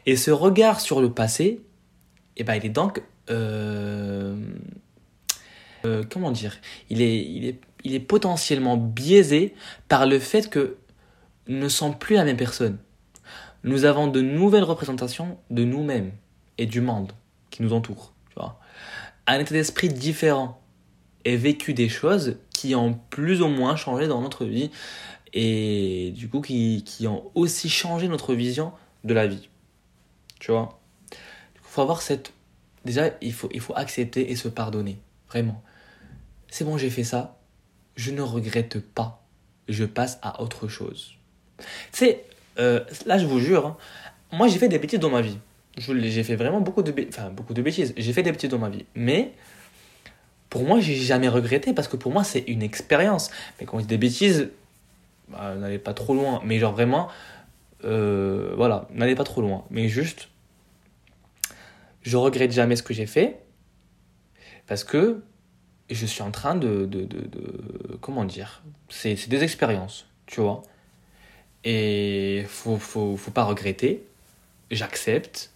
Et 0.05 0.15
ce 0.15 0.31
regard 0.31 0.79
sur 0.79 1.01
le 1.01 1.11
passé, 1.11 1.61
eh 2.37 2.43
ben, 2.45 2.55
il 2.55 2.65
est 2.65 2.69
donc 2.69 3.03
euh, 3.29 4.37
euh, 5.85 6.03
comment 6.09 6.31
dire? 6.31 6.57
Il 6.89 7.01
est, 7.01 7.25
il, 7.25 7.45
est, 7.45 7.59
il 7.83 7.93
est 7.93 7.99
potentiellement 7.99 8.77
biaisé 8.77 9.53
par 9.89 10.05
le 10.05 10.19
fait 10.19 10.49
que 10.49 10.77
nous 11.47 11.57
ne 11.57 11.69
sommes 11.69 11.97
plus 11.97 12.15
la 12.15 12.23
même 12.23 12.37
personne. 12.37 12.77
Nous 13.65 13.85
avons 13.85 14.07
de 14.07 14.21
nouvelles 14.21 14.63
représentations 14.63 15.37
de 15.49 15.63
nous-mêmes 15.63 16.11
et 16.57 16.65
du 16.65 16.81
monde 16.81 17.11
qui 17.53 17.61
nous 17.61 17.71
entoure. 17.71 18.11
Tu 18.29 18.35
vois. 18.35 18.59
Un 19.27 19.39
état 19.39 19.53
d'esprit 19.53 19.87
différent 19.87 20.59
et 21.23 21.37
vécu 21.37 21.73
des 21.73 21.87
choses 21.87 22.37
qui 22.49 22.75
ont 22.75 22.99
plus 23.09 23.41
ou 23.41 23.47
moins 23.47 23.75
changé 23.75 24.07
dans 24.07 24.21
notre 24.21 24.45
vie 24.45 24.71
et 25.33 26.11
du 26.15 26.27
coup 26.27 26.41
qui, 26.41 26.83
qui 26.83 27.07
ont 27.07 27.31
aussi 27.35 27.69
changé 27.69 28.07
notre 28.07 28.33
vision 28.33 28.73
de 29.03 29.13
la 29.13 29.27
vie. 29.27 29.47
Tu 30.39 30.51
vois 30.51 30.79
Il 31.55 31.61
faut 31.61 31.81
avoir 31.81 32.01
cette... 32.01 32.33
Déjà, 32.85 33.11
il 33.21 33.31
faut, 33.31 33.49
il 33.53 33.61
faut 33.61 33.75
accepter 33.75 34.31
et 34.31 34.35
se 34.35 34.49
pardonner. 34.49 34.97
Vraiment. 35.29 35.63
C'est 36.49 36.65
bon, 36.65 36.77
j'ai 36.77 36.89
fait 36.89 37.05
ça. 37.05 37.37
Je 37.95 38.11
ne 38.11 38.21
regrette 38.21 38.79
pas. 38.79 39.23
Je 39.69 39.85
passe 39.85 40.19
à 40.21 40.41
autre 40.41 40.67
chose. 40.67 41.13
Tu 41.59 41.65
sais, 41.93 42.25
euh, 42.59 42.83
là, 43.05 43.17
je 43.17 43.25
vous 43.25 43.39
jure, 43.39 43.67
hein, 43.67 43.77
moi, 44.33 44.47
j'ai 44.47 44.57
fait 44.57 44.67
des 44.67 44.79
bêtises 44.79 44.99
dans 44.99 45.11
ma 45.11 45.21
vie. 45.21 45.37
J'ai 45.77 46.23
fait 46.23 46.35
vraiment 46.35 46.61
beaucoup 46.61 46.83
de, 46.83 46.93
enfin, 47.09 47.29
beaucoup 47.29 47.53
de 47.53 47.61
bêtises. 47.61 47.93
J'ai 47.97 48.13
fait 48.13 48.23
des 48.23 48.31
bêtises 48.31 48.49
dans 48.49 48.59
ma 48.59 48.69
vie. 48.69 48.85
Mais 48.95 49.33
pour 50.49 50.63
moi, 50.63 50.79
j'ai 50.79 50.95
jamais 50.95 51.27
regretté 51.27 51.73
parce 51.73 51.87
que 51.87 51.97
pour 51.97 52.11
moi, 52.11 52.23
c'est 52.23 52.43
une 52.47 52.61
expérience. 52.61 53.31
Mais 53.59 53.65
quand 53.65 53.77
on 53.77 53.79
dit 53.79 53.87
des 53.87 53.97
bêtises, 53.97 54.49
bah, 55.29 55.55
n'allez 55.55 55.79
pas 55.79 55.93
trop 55.93 56.13
loin. 56.13 56.41
Mais 56.45 56.59
genre 56.59 56.73
vraiment, 56.73 57.09
euh, 57.85 58.53
voilà, 58.55 58.87
n'allez 58.93 59.15
pas 59.15 59.23
trop 59.23 59.41
loin. 59.41 59.65
Mais 59.71 59.87
juste, 59.87 60.29
je 62.03 62.17
regrette 62.17 62.51
jamais 62.51 62.75
ce 62.75 62.83
que 62.83 62.93
j'ai 62.93 63.07
fait 63.07 63.39
parce 64.67 64.83
que 64.83 65.23
je 65.89 66.05
suis 66.05 66.21
en 66.21 66.31
train 66.31 66.55
de, 66.55 66.85
de, 66.85 67.03
de, 67.03 67.21
de 67.27 67.97
comment 67.99 68.25
dire, 68.25 68.63
c'est 68.89 69.27
des 69.27 69.43
expériences, 69.43 70.05
tu 70.27 70.39
vois. 70.41 70.61
Et 71.63 72.45
faut, 72.47 72.77
faut, 72.77 73.17
faut 73.17 73.31
pas 73.31 73.43
regretter. 73.43 74.03
J'accepte 74.71 75.52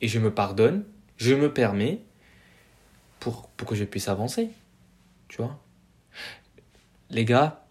et 0.00 0.08
je 0.08 0.18
me 0.18 0.32
pardonne, 0.32 0.84
je 1.16 1.34
me 1.34 1.52
permets 1.52 2.00
pour, 3.20 3.48
pour 3.56 3.68
que 3.68 3.74
je 3.74 3.84
puisse 3.84 4.08
avancer. 4.08 4.50
Tu 5.28 5.38
vois? 5.38 5.58
Les 7.10 7.24
gars, 7.24 7.64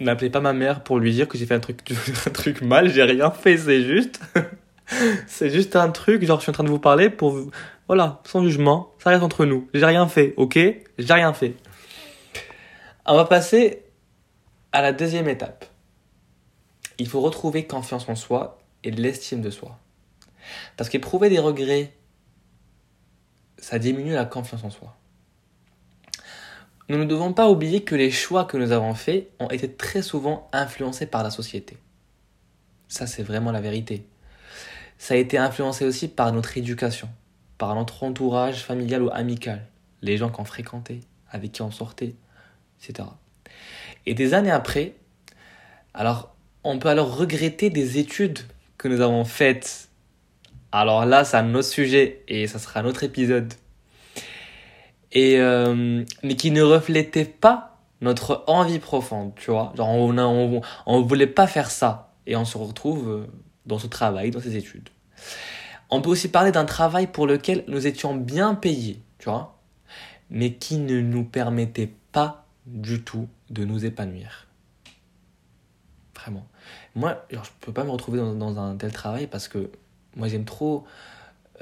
n'appelez 0.00 0.30
pas 0.30 0.40
ma 0.40 0.52
mère 0.52 0.82
pour 0.82 0.98
lui 0.98 1.12
dire 1.12 1.28
que 1.28 1.38
j'ai 1.38 1.46
fait 1.46 1.54
un 1.54 1.60
truc, 1.60 1.80
un 2.26 2.30
truc 2.30 2.62
mal, 2.62 2.90
j'ai 2.90 3.02
rien 3.02 3.30
fait, 3.30 3.56
c'est 3.56 3.82
juste. 3.82 4.20
c'est 5.26 5.50
juste 5.50 5.76
un 5.76 5.90
truc, 5.90 6.24
genre 6.24 6.38
je 6.38 6.42
suis 6.42 6.50
en 6.50 6.54
train 6.54 6.64
de 6.64 6.68
vous 6.68 6.78
parler 6.78 7.10
pour. 7.10 7.38
Voilà, 7.88 8.20
sans 8.24 8.42
jugement, 8.44 8.92
ça 8.98 9.10
reste 9.10 9.22
entre 9.22 9.44
nous. 9.44 9.68
J'ai 9.74 9.84
rien 9.84 10.06
fait, 10.06 10.34
ok? 10.36 10.58
J'ai 10.98 11.12
rien 11.12 11.32
fait. 11.32 11.54
On 13.04 13.16
va 13.16 13.24
passer 13.24 13.82
à 14.70 14.80
la 14.80 14.92
deuxième 14.92 15.28
étape. 15.28 15.66
Il 16.98 17.08
faut 17.08 17.20
retrouver 17.20 17.66
confiance 17.66 18.08
en 18.08 18.14
soi 18.14 18.58
et 18.84 18.90
l'estime 18.90 19.40
de 19.40 19.50
soi. 19.50 19.78
Parce 20.76 20.88
qu'éprouver 20.88 21.28
des 21.28 21.38
regrets, 21.38 21.92
ça 23.58 23.78
diminue 23.78 24.12
la 24.12 24.24
confiance 24.24 24.64
en 24.64 24.70
soi. 24.70 24.96
Nous 26.88 26.98
ne 26.98 27.04
devons 27.04 27.32
pas 27.32 27.48
oublier 27.48 27.84
que 27.84 27.94
les 27.94 28.10
choix 28.10 28.44
que 28.44 28.56
nous 28.56 28.72
avons 28.72 28.94
faits 28.94 29.30
ont 29.38 29.48
été 29.48 29.72
très 29.72 30.02
souvent 30.02 30.48
influencés 30.52 31.06
par 31.06 31.22
la 31.22 31.30
société. 31.30 31.78
Ça, 32.88 33.06
c'est 33.06 33.22
vraiment 33.22 33.52
la 33.52 33.60
vérité. 33.60 34.04
Ça 34.98 35.14
a 35.14 35.16
été 35.16 35.38
influencé 35.38 35.84
aussi 35.84 36.08
par 36.08 36.32
notre 36.32 36.58
éducation, 36.58 37.08
par 37.56 37.74
notre 37.74 38.02
entourage 38.02 38.62
familial 38.62 39.02
ou 39.02 39.10
amical, 39.10 39.66
les 40.02 40.16
gens 40.16 40.28
qu'on 40.28 40.44
fréquentait, 40.44 41.00
avec 41.30 41.52
qui 41.52 41.62
on 41.62 41.70
sortait, 41.70 42.14
etc. 42.80 43.08
Et 44.04 44.14
des 44.14 44.34
années 44.34 44.50
après, 44.50 44.94
alors 45.94 46.34
on 46.64 46.78
peut 46.78 46.88
alors 46.88 47.16
regretter 47.16 47.70
des 47.70 47.98
études 47.98 48.40
que 48.78 48.88
nous 48.88 49.00
avons 49.00 49.24
faites. 49.24 49.88
Alors 50.72 51.04
là, 51.04 51.24
c'est 51.24 51.36
un 51.36 51.54
autre 51.54 51.68
sujet 51.68 52.24
et 52.28 52.46
ça 52.46 52.58
sera 52.58 52.80
un 52.80 52.86
autre 52.86 53.04
épisode 53.04 53.52
et 55.12 55.38
euh, 55.38 56.04
mais 56.22 56.36
qui 56.36 56.50
ne 56.50 56.62
reflétait 56.62 57.26
pas 57.26 57.78
notre 58.00 58.44
envie 58.46 58.78
profonde, 58.78 59.32
tu 59.36 59.50
vois. 59.50 59.72
Genre 59.76 59.88
on, 59.88 60.16
on, 60.18 60.60
on 60.86 61.02
voulait 61.02 61.26
pas 61.26 61.46
faire 61.46 61.70
ça 61.70 62.14
et 62.26 62.36
on 62.36 62.44
se 62.44 62.58
retrouve 62.58 63.08
euh, 63.08 63.26
dans 63.66 63.78
ce 63.78 63.86
travail, 63.86 64.30
dans 64.30 64.40
ces 64.40 64.56
études. 64.56 64.88
On 65.90 66.00
peut 66.00 66.10
aussi 66.10 66.28
parler 66.28 66.52
d'un 66.52 66.64
travail 66.64 67.06
pour 67.06 67.26
lequel 67.26 67.64
nous 67.68 67.86
étions 67.86 68.14
bien 68.14 68.54
payés, 68.54 69.02
tu 69.18 69.28
vois, 69.28 69.58
mais 70.30 70.54
qui 70.54 70.78
ne 70.78 71.00
nous 71.00 71.24
permettait 71.24 71.92
pas 72.12 72.46
du 72.66 73.02
tout 73.02 73.28
de 73.50 73.64
nous 73.64 73.84
épanouir. 73.84 74.46
Vraiment. 76.16 76.46
Moi, 76.94 77.24
genre, 77.30 77.44
je 77.44 77.50
peux 77.60 77.72
pas 77.72 77.84
me 77.84 77.90
retrouver 77.90 78.18
dans, 78.18 78.34
dans 78.34 78.58
un 78.58 78.76
tel 78.76 78.92
travail 78.92 79.26
parce 79.26 79.48
que 79.48 79.70
moi 80.16 80.28
j'aime 80.28 80.44
trop. 80.44 80.84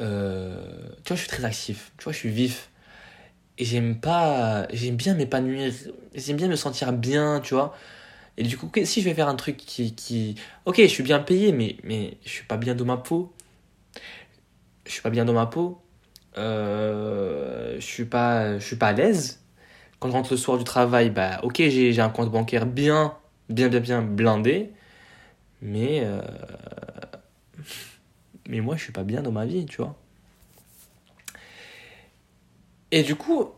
Euh, 0.01 0.89
tu 1.05 1.09
vois, 1.09 1.17
je 1.17 1.21
suis 1.23 1.29
très 1.29 1.45
actif, 1.45 1.93
tu 1.99 2.05
vois, 2.05 2.13
je 2.13 2.19
suis 2.19 2.31
vif. 2.31 2.71
Et 3.59 3.65
j'aime 3.65 4.01
pas 4.01 4.67
j'aime 4.73 4.97
bien 4.97 5.15
m'épanouir. 5.15 5.73
J'aime 6.15 6.37
bien 6.37 6.49
me 6.49 6.57
sentir 6.57 6.93
bien 6.93 7.41
tu 7.41 7.55
vois. 7.55 7.75
Et 8.39 8.45
du 8.45 8.57
coup 8.57 8.71
si 8.85 9.03
je 9.03 9.09
vais 9.09 9.15
faire 9.15 9.29
un 9.29 9.37
truc 9.37 9.57
qui, 9.59 9.95
qui 9.95 10.37
ok 10.67 10.77
je 10.81 10.87
suis 10.87 11.03
bien 11.03 11.21
payé 11.21 11.53
mais 11.53 11.77
mais 11.85 12.17
je 12.25 12.31
suis 12.31 12.45
pas 12.47 12.57
bien 12.57 12.75
dans 12.75 12.87
ma 12.87 12.97
peau. 12.97 13.33
Je 14.87 14.93
suis 14.93 15.03
pas 15.03 15.11
bien 15.11 15.25
dans 15.25 15.35
ma 15.35 15.47
peau. 15.47 15.81
Euh, 16.39 17.77
je 17.77 17.85
suis 17.85 18.05
pas 18.07 18.59
je 18.59 18.65
suis 18.65 18.77
pas 18.77 18.89
à 18.89 18.93
l'aise. 18.93 19.41
Quand 19.99 20.09
je 20.09 20.15
rentre 20.15 20.33
le 20.33 20.39
soir 20.39 20.59
du 20.59 20.65
travail 20.65 21.11
bah 21.11 21.41
ok 21.43 21.57
j'ai 21.59 22.01
un 22.01 22.09
compte 22.11 22.31
bancaire 22.31 22.67
bien 22.67 23.15
bien 23.51 23.69
bien 23.69 23.81
bien 23.81 24.03
blindé. 24.03 24.73
Mais 25.63 26.01
euh, 26.05 26.23
mais 28.49 28.61
moi 28.61 28.77
je 28.77 28.83
suis 28.85 28.93
pas 28.93 29.05
bien 29.05 29.23
dans 29.23 29.33
ma 29.33 29.47
vie 29.47 29.67
tu 29.67 29.79
vois 29.79 29.97
et 32.93 33.03
du 33.03 33.15
coup, 33.15 33.51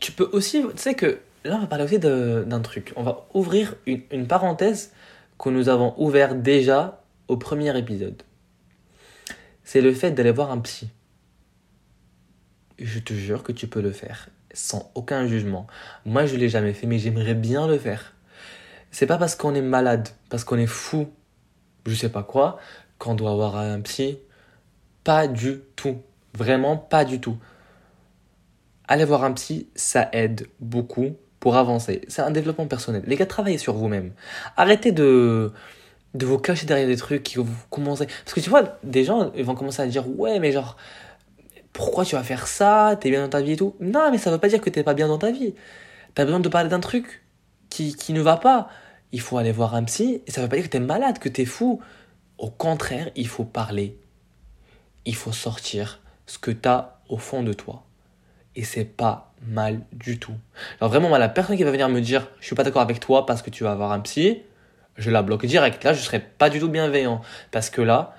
tu 0.00 0.12
peux 0.12 0.28
aussi, 0.32 0.62
tu 0.62 0.68
sais 0.76 0.94
que 0.94 1.20
là 1.44 1.56
on 1.56 1.60
va 1.60 1.66
parler 1.66 1.84
aussi 1.84 1.98
d'un 1.98 2.60
truc. 2.60 2.92
On 2.96 3.02
va 3.02 3.26
ouvrir 3.34 3.76
une, 3.86 4.26
parenthèse 4.26 4.92
que 5.38 5.48
nous 5.48 5.68
avons 5.68 5.94
ouvert 5.96 6.34
déjà 6.34 7.02
au 7.28 7.36
premier 7.36 7.76
épisode. 7.78 8.22
C'est 9.62 9.80
le 9.80 9.94
fait 9.94 10.10
d'aller 10.10 10.32
voir 10.32 10.50
un 10.50 10.58
psy. 10.58 10.88
Je 12.78 12.98
te 12.98 13.12
jure 13.14 13.42
que 13.42 13.52
tu 13.52 13.66
peux 13.68 13.80
le 13.80 13.92
faire 13.92 14.28
sans 14.52 14.90
aucun 14.94 15.26
jugement. 15.26 15.66
Moi, 16.04 16.26
je 16.26 16.36
l'ai 16.36 16.48
jamais 16.48 16.72
fait, 16.72 16.86
mais 16.86 16.98
j'aimerais 16.98 17.34
bien 17.34 17.66
le 17.66 17.78
faire. 17.78 18.14
C'est 18.92 19.06
pas 19.06 19.18
parce 19.18 19.34
qu'on 19.34 19.54
est 19.54 19.62
malade, 19.62 20.08
parce 20.28 20.44
qu'on 20.44 20.58
est 20.58 20.66
fou, 20.66 21.08
je 21.86 21.94
sais 21.94 22.08
pas 22.08 22.22
quoi, 22.22 22.58
qu'on 22.98 23.14
doit 23.14 23.32
avoir 23.32 23.56
un 23.56 23.80
psy. 23.80 24.18
Pas 25.02 25.26
du 25.28 25.60
tout. 25.76 25.98
Vraiment 26.34 26.76
pas 26.76 27.04
du 27.04 27.20
tout 27.20 27.36
aller 28.88 29.04
voir 29.04 29.24
un 29.24 29.32
psy, 29.32 29.68
ça 29.74 30.08
aide 30.12 30.48
beaucoup 30.60 31.16
pour 31.40 31.56
avancer. 31.56 32.02
C'est 32.08 32.22
un 32.22 32.30
développement 32.30 32.66
personnel. 32.66 33.02
Les 33.06 33.16
gars, 33.16 33.26
travaillez 33.26 33.58
sur 33.58 33.74
vous-même. 33.74 34.12
Arrêtez 34.56 34.92
de, 34.92 35.52
vous 36.14 36.38
cacher 36.38 36.66
derrière 36.66 36.86
des 36.86 36.96
trucs 36.96 37.22
qui 37.22 37.36
vous 37.36 37.46
commencez. 37.70 38.06
Parce 38.06 38.34
que 38.34 38.40
tu 38.40 38.50
vois, 38.50 38.78
des 38.82 39.04
gens 39.04 39.30
vont 39.36 39.54
commencer 39.54 39.82
à 39.82 39.86
dire 39.86 40.08
Ouais, 40.18 40.38
mais 40.38 40.52
genre, 40.52 40.76
pourquoi 41.72 42.04
tu 42.04 42.14
vas 42.14 42.22
faire 42.22 42.46
ça? 42.46 42.96
T'es 43.00 43.10
bien 43.10 43.22
dans 43.22 43.28
ta 43.28 43.42
vie 43.42 43.52
et 43.52 43.56
tout. 43.56 43.74
Non, 43.80 44.10
mais 44.10 44.18
ça 44.18 44.30
veut 44.30 44.38
pas 44.38 44.48
dire 44.48 44.60
que 44.60 44.70
t'es 44.70 44.82
pas 44.82 44.94
bien 44.94 45.08
dans 45.08 45.18
ta 45.18 45.30
vie. 45.30 45.54
T'as 46.14 46.24
besoin 46.24 46.40
de 46.40 46.48
parler 46.48 46.68
d'un 46.68 46.80
truc 46.80 47.22
qui, 47.70 47.94
qui 47.94 48.12
ne 48.12 48.20
va 48.20 48.36
pas. 48.36 48.68
Il 49.12 49.20
faut 49.20 49.38
aller 49.38 49.52
voir 49.52 49.74
un 49.74 49.84
psy. 49.84 50.22
Et 50.26 50.30
ça 50.30 50.40
veut 50.42 50.48
pas 50.48 50.56
dire 50.56 50.66
que 50.66 50.70
t'es 50.70 50.80
malade, 50.80 51.18
que 51.18 51.28
t'es 51.28 51.44
fou. 51.44 51.80
Au 52.44 52.50
contraire, 52.50 53.08
il 53.16 53.26
faut 53.26 53.46
parler. 53.46 53.96
Il 55.06 55.14
faut 55.14 55.32
sortir 55.32 56.00
ce 56.26 56.36
que 56.36 56.50
t'as 56.50 56.98
au 57.08 57.16
fond 57.16 57.42
de 57.42 57.54
toi. 57.54 57.84
Et 58.54 58.64
c'est 58.64 58.84
pas 58.84 59.32
mal 59.46 59.80
du 59.94 60.18
tout. 60.18 60.34
Alors 60.78 60.90
vraiment, 60.90 61.16
la 61.16 61.30
personne 61.30 61.56
qui 61.56 61.64
va 61.64 61.70
venir 61.70 61.88
me 61.88 62.02
dire 62.02 62.28
je 62.40 62.44
suis 62.44 62.54
pas 62.54 62.62
d'accord 62.62 62.82
avec 62.82 63.00
toi 63.00 63.24
parce 63.24 63.40
que 63.40 63.48
tu 63.48 63.64
vas 63.64 63.72
avoir 63.72 63.92
un 63.92 64.00
psy, 64.00 64.42
je 64.98 65.10
la 65.10 65.22
bloque 65.22 65.46
direct. 65.46 65.82
Là, 65.84 65.94
je 65.94 66.02
serai 66.02 66.20
pas 66.20 66.50
du 66.50 66.60
tout 66.60 66.68
bienveillant 66.68 67.22
parce 67.50 67.70
que 67.70 67.80
là, 67.80 68.14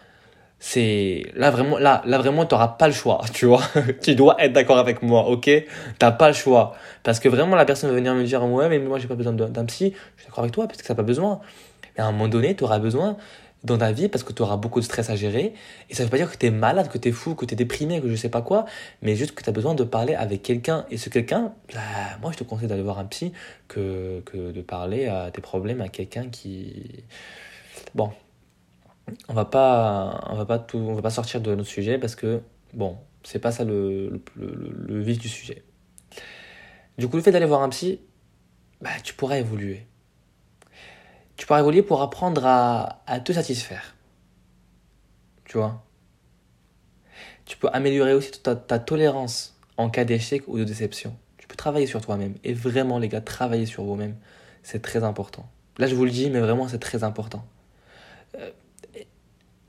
c'est 0.58 1.26
là 1.36 1.52
vraiment 1.52 1.78
là 1.78 2.02
là 2.06 2.18
vraiment 2.18 2.46
t'auras 2.46 2.70
pas 2.70 2.88
le 2.88 2.94
choix 2.94 3.22
tu 3.34 3.46
vois 3.46 3.62
tu 4.02 4.16
dois 4.16 4.42
être 4.44 4.54
d'accord 4.54 4.80
avec 4.80 5.04
moi 5.04 5.28
ok? 5.28 5.52
T'as 6.00 6.12
pas 6.12 6.30
le 6.30 6.34
choix 6.34 6.74
parce 7.04 7.20
que 7.20 7.30
vraiment 7.30 7.56
la 7.56 7.66
personne 7.66 7.90
va 7.90 7.96
venir 7.96 8.16
me 8.16 8.24
dire 8.24 8.44
ouais 8.44 8.70
mais 8.70 8.80
moi 8.80 8.98
j'ai 8.98 9.08
pas 9.08 9.16
besoin 9.16 9.34
d'un 9.34 9.66
psy 9.66 9.94
je 10.16 10.22
suis 10.22 10.30
d'accord 10.30 10.46
avec 10.46 10.54
toi 10.54 10.66
parce 10.66 10.80
que 10.80 10.88
ça 10.88 10.96
pas 10.96 11.04
besoin 11.04 11.42
mais 11.96 12.04
à 12.04 12.08
un 12.08 12.14
moment 12.14 12.30
donné 12.30 12.56
tu 12.56 12.64
auras 12.64 12.80
besoin 12.80 13.18
dans 13.66 13.78
ta 13.78 13.92
vie 13.92 14.08
parce 14.08 14.24
que 14.24 14.32
tu 14.34 14.42
auras 14.42 14.58
beaucoup 14.58 14.80
de 14.80 14.86
stress 14.86 15.10
à 15.10 15.16
gérer. 15.16 15.54
Et 15.90 15.96
ça 15.96 16.04
veut 16.04 16.10
pas 16.10 16.18
dire 16.18 16.32
que 16.32 16.38
tu 16.38 16.46
es 16.46 16.52
malade, 16.52 16.90
que 16.90 16.98
tu 16.98 17.10
es 17.10 17.12
fou, 17.12 17.36
que 17.36 17.46
tu 17.46 17.54
es 17.54 17.58
déprimé, 17.58 18.02
que 18.02 18.10
je 18.10 18.16
sais 18.16 18.30
pas 18.30 18.42
quoi, 18.42 18.66
mais 19.02 19.16
juste 19.16 19.34
que 19.34 19.44
tu 19.44 19.50
as 19.50 19.54
besoin 19.54 19.76
de 19.76 19.84
parler 19.84 20.16
avec 20.16 20.44
quelqu'un. 20.44 20.86
Et 20.90 20.98
ce 20.98 21.10
quelqu'un, 21.10 21.54
bah, 21.74 21.82
moi 22.22 22.32
je 22.32 22.38
te 22.38 22.44
conseille 22.44 22.68
d'aller 22.68 22.84
voir 22.84 23.00
un 23.00 23.06
psy 23.06 23.34
que, 23.68 24.22
que 24.26 24.52
de 24.52 24.62
parler 24.62 25.08
à 25.08 25.32
tes 25.32 25.42
problèmes 25.42 25.82
à 25.82 25.90
quelqu'un 25.90 26.30
qui. 26.30 27.04
Bon, 27.94 28.12
on 29.28 29.34
va 29.34 29.46
pas, 29.46 30.24
on 30.30 30.36
va 30.36 30.46
pas 30.46 30.60
tout, 30.60 30.78
on 30.78 30.94
va 30.94 31.02
pas 31.02 31.10
sortir 31.10 31.42
de 31.42 31.54
notre 31.56 31.70
sujet 31.70 31.98
parce 31.98 32.16
que, 32.16 32.42
bon, 32.74 32.98
C'est 33.24 33.40
pas 33.40 33.52
ça 33.52 33.64
le, 33.64 34.22
le, 34.36 35.02
vif 35.02 35.18
du 35.18 35.30
sujet. 35.30 35.64
Du 36.98 37.08
coup, 37.08 37.18
le 37.18 37.24
fait 37.24 37.32
d'aller 37.32 37.48
voir 37.48 37.62
un 37.62 37.70
psy, 37.70 38.00
bah, 38.82 38.92
tu 39.04 39.14
pourras 39.16 39.38
évoluer. 39.38 39.88
Tu 41.38 41.46
pourras 41.46 41.60
évoluer 41.60 41.82
pour 41.82 42.02
apprendre 42.02 42.46
à, 42.46 43.20
te 43.24 43.32
satisfaire. 43.34 43.96
Tu 45.46 45.58
vois? 45.58 45.84
Tu 47.46 47.58
peux 47.58 47.70
améliorer 47.74 48.14
aussi 48.14 48.32
ta, 48.42 48.56
ta 48.56 48.80
tolérance 48.80 49.56
en 49.78 49.90
cas 49.90 50.06
d'échec 50.06 50.44
ou 50.48 50.58
de 50.58 50.64
déception. 50.64 51.16
Tu 51.38 51.48
peux 51.48 51.56
travailler 51.56 51.88
sur 51.88 52.02
toi-même. 52.02 52.36
Et 52.44 52.54
vraiment, 52.54 52.98
les 53.00 53.08
gars, 53.08 53.22
travailler 53.22 53.66
sur 53.66 53.84
vous-même, 53.84 54.16
c'est 54.64 54.82
très 54.82 55.04
important. 55.04 55.48
Là, 55.78 55.88
je 55.88 55.96
vous 55.96 56.06
le 56.06 56.12
dis, 56.12 56.30
mais 56.30 56.40
vraiment, 56.40 56.68
c'est 56.68 56.80
très 56.80 57.04
important. 57.04 57.46
Euh, 58.36 58.50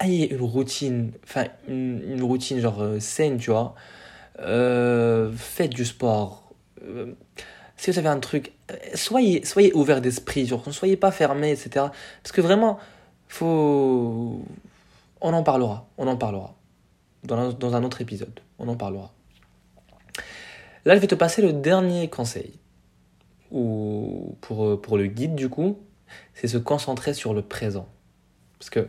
ayez 0.00 0.32
une 0.32 0.40
routine, 0.40 1.12
enfin, 1.24 1.46
une, 1.68 2.22
routine 2.22 2.60
genre 2.60 2.80
euh, 2.82 3.00
saine, 3.00 3.38
tu 3.38 3.50
vois. 3.50 3.74
Euh, 4.38 5.32
faites 5.36 5.72
du 5.72 5.84
sport. 5.84 6.52
Euh, 7.76 7.82
si 7.82 7.90
vous 7.90 7.98
avez 7.98 8.08
un 8.08 8.20
truc, 8.20 8.52
soyez, 8.94 9.44
soyez 9.44 9.72
ouvert 9.74 10.00
d'esprit, 10.00 10.50
ne 10.66 10.72
soyez 10.72 10.96
pas 10.96 11.10
fermé, 11.10 11.50
etc. 11.50 11.86
Parce 12.22 12.32
que 12.32 12.40
vraiment, 12.40 12.78
faut. 13.28 14.42
On 15.20 15.32
en 15.32 15.42
parlera, 15.42 15.88
on 15.98 16.06
en 16.06 16.16
parlera. 16.16 16.54
Dans, 17.24 17.74
un 17.74 17.82
autre 17.82 18.00
épisode, 18.00 18.40
on 18.58 18.68
en 18.68 18.76
parlera. 18.76 19.12
Là, 20.84 20.94
je 20.94 21.00
vais 21.00 21.08
te 21.08 21.16
passer 21.16 21.42
le 21.42 21.52
dernier 21.52 22.08
conseil. 22.08 22.52
Ou 23.50 24.36
pour, 24.40 24.80
pour 24.80 24.96
le 24.96 25.06
guide, 25.06 25.34
du 25.34 25.48
coup, 25.48 25.78
c'est 26.34 26.46
se 26.46 26.58
concentrer 26.58 27.14
sur 27.14 27.34
le 27.34 27.42
présent. 27.42 27.88
Parce 28.58 28.70
que 28.70 28.88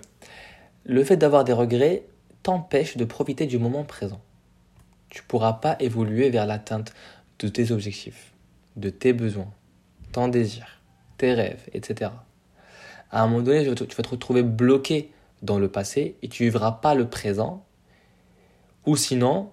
le 0.86 1.04
fait 1.04 1.18
d'avoir 1.18 1.44
des 1.44 1.54
regrets 1.54 2.04
t'empêche 2.44 2.96
de 2.96 3.04
profiter 3.04 3.46
du 3.46 3.58
moment 3.58 3.84
présent. 3.84 4.22
Tu 5.10 5.22
ne 5.22 5.28
pourras 5.28 5.54
pas 5.54 5.76
évoluer 5.80 6.30
vers 6.30 6.46
l'atteinte 6.46 6.94
de 7.40 7.48
tes 7.50 7.72
objectifs, 7.72 8.34
de 8.78 8.90
tes 8.90 9.12
besoins, 9.12 9.52
ton 10.12 10.30
désir, 10.30 10.82
tes 11.18 11.34
rêves, 11.34 11.68
etc. 11.74 12.12
À 13.12 13.24
un 13.24 13.28
moment 13.28 13.44
donné, 13.44 13.64
tu 13.64 13.96
vas 13.96 14.04
te 14.04 14.10
retrouver 14.10 14.44
bloqué 14.44 15.12
dans 15.42 15.60
le 15.60 15.68
passé 15.68 16.18
et 16.22 16.30
tu 16.30 16.44
vivras 16.44 16.74
pas 16.74 16.96
le 16.96 17.10
présent. 17.10 17.66
Ou 18.86 18.96
sinon, 18.96 19.52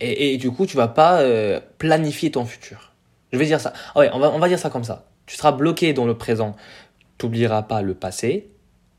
et, 0.00 0.38
du 0.38 0.50
coup, 0.50 0.66
tu 0.66 0.76
vas 0.76 0.88
pas 0.88 1.20
euh, 1.20 1.60
planifier 1.78 2.30
ton 2.30 2.46
futur. 2.46 2.94
Je 3.32 3.38
vais 3.38 3.46
dire 3.46 3.60
ça. 3.60 3.72
Ah 3.94 4.00
ouais, 4.00 4.10
on 4.12 4.18
va, 4.18 4.30
on 4.30 4.38
va 4.38 4.48
dire 4.48 4.58
ça 4.58 4.70
comme 4.70 4.84
ça. 4.84 5.06
Tu 5.26 5.36
seras 5.36 5.52
bloqué 5.52 5.92
dans 5.92 6.06
le 6.06 6.16
présent. 6.16 6.56
Tu 7.18 7.26
n'oublieras 7.26 7.62
pas 7.62 7.82
le 7.82 7.94
passé 7.94 8.50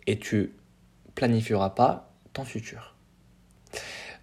et 0.06 0.20
tu 0.20 0.54
planifiera 1.16 1.74
pas 1.76 2.14
ton 2.34 2.46
futur. 2.46 2.96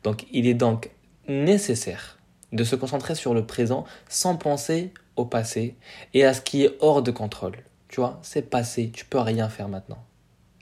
Donc 0.04 0.26
il 0.30 0.46
est 0.46 0.54
donc 0.54 0.90
nécessaire 1.26 2.18
de 2.52 2.64
se 2.64 2.76
concentrer 2.76 3.14
sur 3.14 3.34
le 3.34 3.44
présent 3.44 3.84
sans 4.08 4.36
penser 4.36 4.92
au 5.18 5.24
passé 5.24 5.74
et 6.14 6.24
à 6.24 6.32
ce 6.32 6.40
qui 6.40 6.64
est 6.64 6.76
hors 6.80 7.02
de 7.02 7.10
contrôle. 7.10 7.56
Tu 7.88 8.00
vois, 8.00 8.18
c'est 8.22 8.48
passé, 8.48 8.90
tu 8.92 9.04
peux 9.04 9.18
rien 9.18 9.48
faire 9.48 9.68
maintenant. 9.68 10.04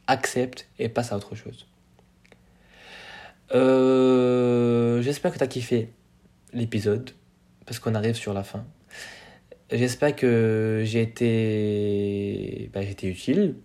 Accepte 0.06 0.68
et 0.78 0.88
passe 0.88 1.12
à 1.12 1.16
autre 1.16 1.34
chose. 1.34 1.66
Euh, 3.54 5.02
j'espère 5.02 5.32
que 5.32 5.38
tu 5.38 5.44
as 5.44 5.48
kiffé 5.48 5.92
l'épisode 6.52 7.10
parce 7.66 7.78
qu'on 7.78 7.94
arrive 7.94 8.14
sur 8.14 8.32
la 8.32 8.42
fin. 8.42 8.64
J'espère 9.70 10.14
que 10.14 10.82
j'ai 10.84 11.02
été, 11.02 12.70
bah, 12.72 12.82
été 12.82 13.08
utile 13.08 13.56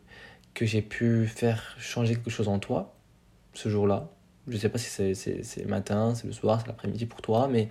que 0.53 0.65
j'ai 0.65 0.81
pu 0.81 1.27
faire 1.27 1.75
changer 1.79 2.15
quelque 2.15 2.31
chose 2.31 2.47
en 2.47 2.59
toi 2.59 2.95
ce 3.53 3.69
jour-là. 3.69 4.09
Je 4.47 4.53
ne 4.53 4.57
sais 4.57 4.69
pas 4.69 4.77
si 4.77 4.89
c'est 5.13 5.61
le 5.61 5.67
matin, 5.67 6.13
c'est 6.15 6.27
le 6.27 6.33
soir, 6.33 6.59
c'est 6.61 6.67
l'après-midi 6.67 7.05
pour 7.05 7.21
toi, 7.21 7.47
mais 7.47 7.69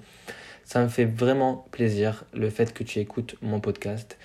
ça 0.64 0.82
me 0.82 0.88
fait 0.88 1.04
vraiment 1.04 1.66
plaisir 1.72 2.24
le 2.32 2.48
fait 2.48 2.72
que 2.72 2.84
tu 2.84 3.00
écoutes 3.00 3.36
mon 3.42 3.60
podcast. 3.60 4.18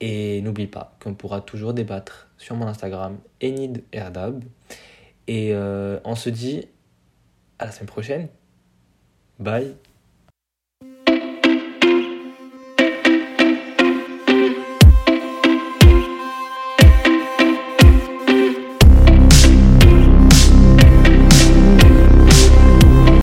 Et 0.00 0.40
n'oublie 0.42 0.66
pas 0.66 0.96
qu'on 1.00 1.14
pourra 1.14 1.40
toujours 1.40 1.74
débattre 1.74 2.28
sur 2.36 2.56
mon 2.56 2.66
Instagram, 2.66 3.18
Enid 3.42 3.84
Erdab. 3.92 4.42
Et 5.28 5.50
euh, 5.52 6.00
on 6.04 6.16
se 6.16 6.28
dit 6.28 6.66
à 7.60 7.66
la 7.66 7.70
semaine 7.70 7.86
prochaine. 7.86 8.28
Bye 9.38 9.76